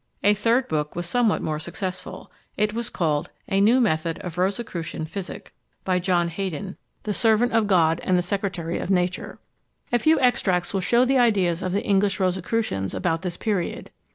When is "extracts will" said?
10.19-10.81